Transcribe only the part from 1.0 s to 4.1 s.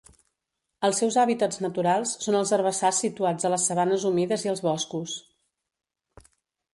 seus hàbitats naturals són els herbassars situats a les sabanes